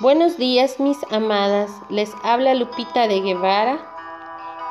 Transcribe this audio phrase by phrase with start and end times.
[0.00, 3.78] Buenos días mis amadas, les habla Lupita de Guevara,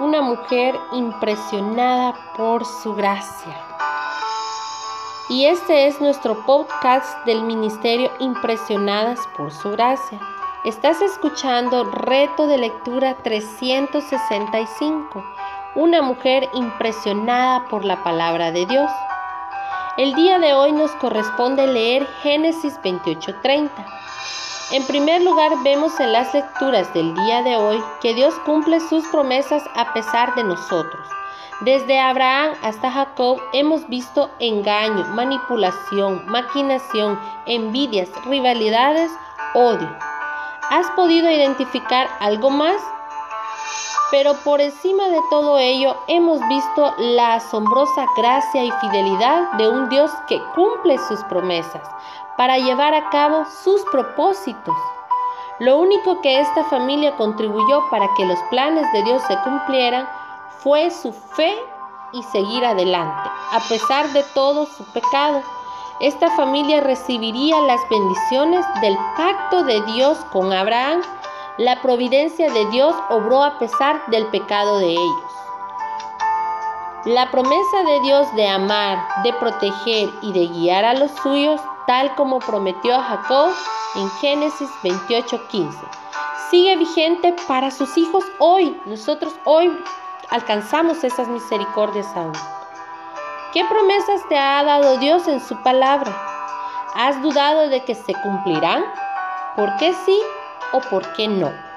[0.00, 3.56] una mujer impresionada por su gracia.
[5.28, 10.18] Y este es nuestro podcast del Ministerio Impresionadas por su gracia.
[10.64, 15.24] Estás escuchando Reto de Lectura 365,
[15.76, 18.90] una mujer impresionada por la palabra de Dios.
[19.98, 23.70] El día de hoy nos corresponde leer Génesis 28:30.
[24.72, 29.06] En primer lugar, vemos en las lecturas del día de hoy que Dios cumple sus
[29.08, 31.06] promesas a pesar de nosotros.
[31.60, 39.12] Desde Abraham hasta Jacob hemos visto engaño, manipulación, maquinación, envidias, rivalidades,
[39.52, 39.94] odio.
[40.70, 42.80] ¿Has podido identificar algo más?
[44.10, 49.90] Pero por encima de todo ello hemos visto la asombrosa gracia y fidelidad de un
[49.90, 51.82] Dios que cumple sus promesas
[52.36, 54.76] para llevar a cabo sus propósitos.
[55.58, 60.08] Lo único que esta familia contribuyó para que los planes de Dios se cumplieran
[60.58, 61.54] fue su fe
[62.12, 65.42] y seguir adelante, a pesar de todo su pecado.
[66.00, 71.02] Esta familia recibiría las bendiciones del pacto de Dios con Abraham.
[71.58, 75.31] La providencia de Dios obró a pesar del pecado de ellos.
[77.04, 82.14] La promesa de Dios de amar, de proteger y de guiar a los suyos tal
[82.14, 83.50] como prometió a Jacob
[83.96, 85.76] en Génesis 28:15.
[86.48, 88.80] Sigue vigente para sus hijos hoy.
[88.86, 89.76] Nosotros hoy
[90.30, 92.34] alcanzamos esas misericordias aún.
[93.52, 96.16] ¿Qué promesas te ha dado Dios en su palabra?
[96.94, 98.84] ¿Has dudado de que se cumplirán?
[99.56, 100.20] ¿Por qué sí
[100.70, 101.71] o por qué no?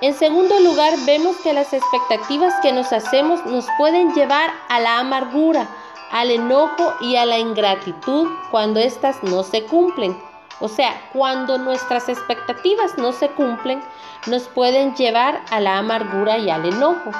[0.00, 5.00] En segundo lugar, vemos que las expectativas que nos hacemos nos pueden llevar a la
[5.00, 5.68] amargura,
[6.12, 10.16] al enojo y a la ingratitud cuando éstas no se cumplen.
[10.60, 13.82] O sea, cuando nuestras expectativas no se cumplen,
[14.26, 17.10] nos pueden llevar a la amargura y al enojo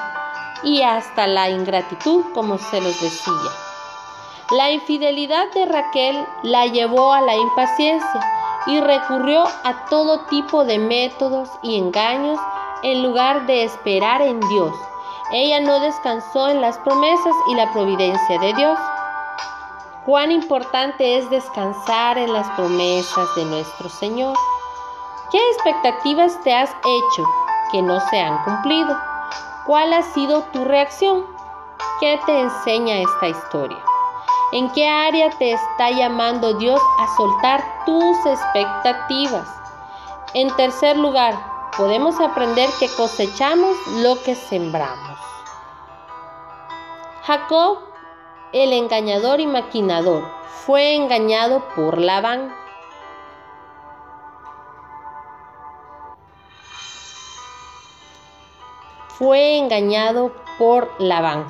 [0.63, 3.51] y hasta la ingratitud, como se los decía.
[4.51, 8.21] La infidelidad de Raquel la llevó a la impaciencia
[8.67, 12.39] y recurrió a todo tipo de métodos y engaños
[12.83, 14.73] en lugar de esperar en Dios
[15.31, 18.79] ella no descansó en las promesas y la providencia de Dios.
[20.03, 24.35] Cuán importante es descansar en las promesas de nuestro Señor.
[25.31, 27.23] ¿Qué expectativas te has hecho
[27.71, 28.97] que no se han cumplido?
[29.67, 31.27] ¿Cuál ha sido tu reacción?
[31.99, 33.77] ¿Qué te enseña esta historia?
[34.51, 39.47] ¿En qué área te está llamando Dios a soltar tus expectativas?
[40.33, 45.17] En tercer lugar, podemos aprender que cosechamos lo que sembramos.
[47.23, 47.79] Jacob,
[48.51, 50.29] el engañador y maquinador,
[50.65, 52.53] fue engañado por Labán.
[59.17, 61.47] Fue engañado por Labán.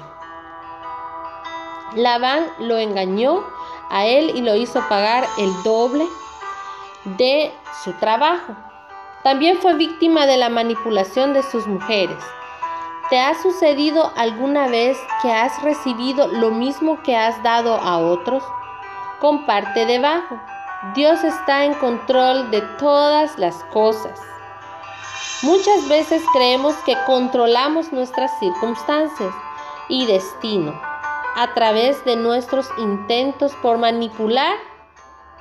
[1.96, 3.44] Labán lo engañó
[3.90, 6.06] a él y lo hizo pagar el doble
[7.18, 7.52] de
[7.84, 8.69] su trabajo.
[9.24, 12.18] También fue víctima de la manipulación de sus mujeres.
[13.10, 18.44] ¿Te ha sucedido alguna vez que has recibido lo mismo que has dado a otros?
[19.20, 20.40] Comparte debajo.
[20.96, 24.20] Dios está en control de todas las cosas.
[25.42, 29.34] Muchas veces creemos que controlamos nuestras circunstancias
[29.90, 30.80] y destino
[31.36, 34.56] a través de nuestros intentos por manipular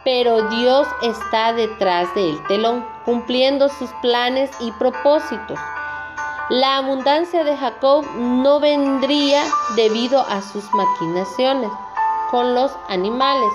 [0.08, 5.58] pero Dios está detrás del telón, cumpliendo sus planes y propósitos.
[6.48, 9.42] La abundancia de Jacob no vendría
[9.76, 11.70] debido a sus maquinaciones
[12.30, 13.52] con los animales.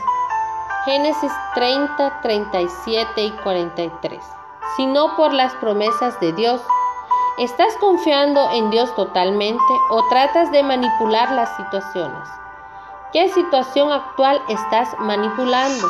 [0.85, 4.23] Génesis 30, 37 y 43.
[4.77, 6.61] Sino por las promesas de Dios.
[7.39, 12.29] ¿Estás confiando en Dios totalmente o tratas de manipular las situaciones?
[13.11, 15.87] ¿Qué situación actual estás manipulando?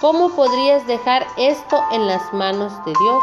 [0.00, 3.22] ¿Cómo podrías dejar esto en las manos de Dios?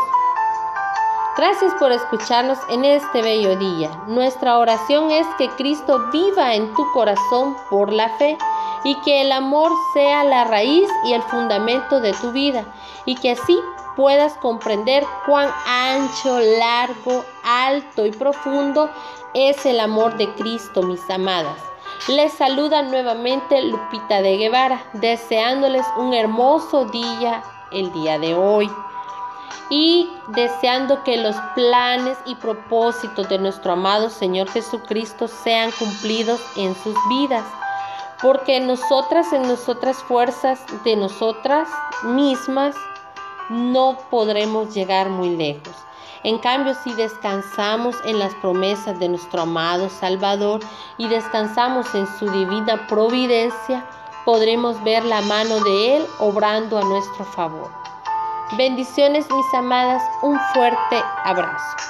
[1.37, 3.91] Gracias por escucharnos en este bello día.
[4.07, 8.39] Nuestra oración es que Cristo viva en tu corazón por la fe
[8.83, 12.65] y que el amor sea la raíz y el fundamento de tu vida
[13.05, 13.59] y que así
[13.95, 18.89] puedas comprender cuán ancho, largo, alto y profundo
[19.35, 21.72] es el amor de Cristo, mis amadas.
[22.07, 28.69] Les saluda nuevamente Lupita de Guevara, deseándoles un hermoso día el día de hoy
[29.69, 36.75] y deseando que los planes y propósitos de nuestro amado Señor Jesucristo sean cumplidos en
[36.75, 37.45] sus vidas.
[38.21, 41.67] Porque nosotras, en nosotras fuerzas de nosotras
[42.03, 42.75] mismas,
[43.49, 45.75] no podremos llegar muy lejos.
[46.23, 50.61] En cambio, si descansamos en las promesas de nuestro amado Salvador
[50.97, 53.85] y descansamos en su divina providencia,
[54.23, 57.69] podremos ver la mano de Él obrando a nuestro favor.
[58.57, 61.77] Bendiciones mis amadas, un fuerte abrazo.